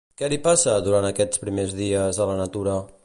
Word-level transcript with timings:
Què 0.19 0.27
li 0.33 0.37
passa, 0.47 0.73
durant 0.87 1.07
aquests 1.09 1.43
primers 1.43 1.77
dies, 1.83 2.23
a 2.27 2.29
la 2.31 2.39
natura? 2.41 2.79